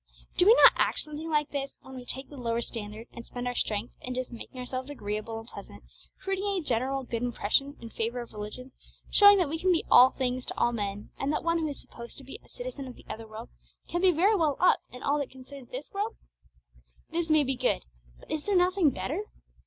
Do 0.35 0.47
we 0.47 0.55
not 0.55 0.71
act 0.77 1.01
something 1.01 1.29
like 1.29 1.51
this 1.51 1.75
when 1.83 1.93
we 1.93 2.05
take 2.05 2.27
the 2.27 2.35
lower 2.35 2.61
standard, 2.61 3.05
and 3.13 3.23
spend 3.23 3.47
our 3.47 3.53
strength 3.53 3.93
in 4.01 4.15
just 4.15 4.33
making 4.33 4.59
ourselves 4.59 4.89
agreeable 4.89 5.37
and 5.37 5.47
pleasant, 5.47 5.83
creating 6.19 6.47
a 6.47 6.61
general 6.63 7.03
good 7.03 7.21
impression 7.21 7.77
in 7.79 7.91
favour 7.91 8.21
of 8.21 8.33
religion, 8.33 8.71
showing 9.11 9.37
that 9.37 9.47
we 9.47 9.59
can 9.59 9.71
be 9.71 9.85
all 9.91 10.09
things 10.09 10.43
to 10.47 10.57
all 10.57 10.71
men, 10.71 11.11
and 11.19 11.31
that 11.31 11.43
one 11.43 11.59
who 11.59 11.67
is 11.67 11.79
supposed 11.79 12.17
to 12.17 12.23
be 12.23 12.39
a 12.43 12.49
citizen 12.49 12.87
of 12.87 12.95
the 12.95 13.05
other 13.07 13.27
world 13.27 13.49
can 13.89 14.01
be 14.01 14.09
very 14.09 14.35
well 14.35 14.57
up 14.59 14.79
in 14.91 15.03
all 15.03 15.19
that 15.19 15.29
concerns 15.29 15.69
this 15.69 15.93
world? 15.93 16.15
This 17.11 17.29
may 17.29 17.43
be 17.43 17.55
good, 17.55 17.83
but 18.19 18.31
is 18.31 18.43
there 18.45 18.55
nothing 18.57 18.89
better? 18.89 19.25